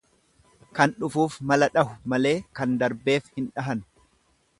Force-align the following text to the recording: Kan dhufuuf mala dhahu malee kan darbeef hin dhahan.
Kan 0.77 0.95
dhufuuf 1.03 1.35
mala 1.51 1.67
dhahu 1.75 1.93
malee 2.13 2.33
kan 2.61 2.73
darbeef 2.85 3.29
hin 3.37 3.51
dhahan. 3.59 3.85